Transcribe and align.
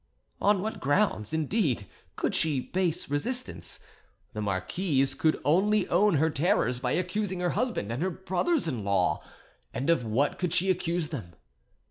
On 0.41 0.63
what 0.63 0.79
grounds, 0.79 1.31
indeed, 1.31 1.85
could 2.15 2.33
she 2.33 2.59
base 2.59 3.07
resistance? 3.07 3.81
The 4.33 4.41
marquise 4.41 5.13
could 5.13 5.39
only 5.45 5.87
own 5.89 6.15
her 6.15 6.31
terrors 6.31 6.79
by 6.79 6.93
accusing 6.93 7.39
her 7.39 7.51
husband 7.51 7.91
and 7.91 8.01
her 8.01 8.09
brothers 8.09 8.67
in 8.67 8.83
law. 8.83 9.23
And 9.75 9.91
of 9.91 10.03
what 10.03 10.39
could 10.39 10.53
she 10.53 10.71
accuse 10.71 11.09
them? 11.09 11.33